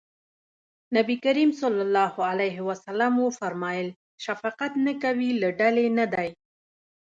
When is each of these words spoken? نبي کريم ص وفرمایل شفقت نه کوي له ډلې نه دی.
نبي 0.97 1.15
کريم 1.25 1.49
ص 1.59 1.61
وفرمایل 3.27 3.87
شفقت 4.25 4.71
نه 4.85 4.93
کوي 5.03 5.29
له 5.41 5.49
ډلې 5.59 5.85
نه 5.97 6.05
دی. 6.13 6.29